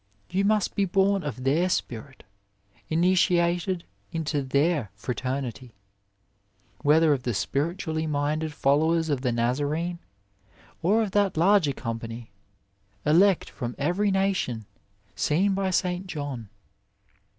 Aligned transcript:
You 0.31 0.43
must 0.45 0.73
be 0.73 0.85
born 0.85 1.21
of 1.21 1.43
their 1.43 1.69
spirit, 1.69 2.23
initiated 2.89 3.83
into 4.11 4.41
their 4.41 4.89
fraternity, 4.95 5.75
whether 6.81 7.13
of 7.13 7.21
the 7.21 7.35
spiritually 7.35 8.07
minded 8.07 8.51
followers 8.51 9.09
of 9.09 9.21
the 9.21 9.31
Nazarene 9.31 9.99
or 10.81 11.03
of 11.03 11.11
that 11.11 11.37
larger 11.37 11.73
company, 11.73 12.31
elect 13.05 13.47
from 13.51 13.75
every 13.77 14.09
nation, 14.09 14.65
seen 15.15 15.53
by 15.53 15.69
St. 15.69 16.07
John. 16.07 16.49